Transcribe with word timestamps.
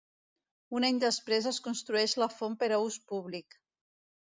Un 0.79 0.87
any 0.89 0.97
després 1.03 1.49
es 1.51 1.59
construeix 1.67 2.17
la 2.23 2.31
font 2.39 2.59
per 2.65 2.73
a 2.79 2.83
ús 2.89 3.01
públic. 3.15 3.63